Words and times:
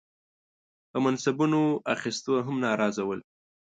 په 0.91 0.97
منصبونو 1.05 1.61
اخیستو 1.93 2.33
هم 2.45 2.55
ناراضه 2.65 3.03
ول. 3.05 3.19